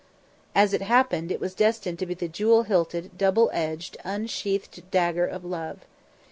As 0.55 0.73
it 0.73 0.81
happened, 0.81 1.31
it 1.31 1.39
was 1.39 1.53
destined 1.53 1.99
to 1.99 2.07
be 2.07 2.15
the 2.15 2.27
jewel 2.27 2.63
hilted, 2.63 3.19
double 3.19 3.51
edged, 3.53 3.97
unsheathed 4.03 4.81
dagger 4.89 5.27
of 5.27 5.45
love. 5.45 5.81